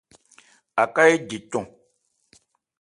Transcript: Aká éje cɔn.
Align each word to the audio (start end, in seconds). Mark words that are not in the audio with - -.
Aká 0.83 1.01
éje 1.13 1.37
cɔn. 1.51 1.65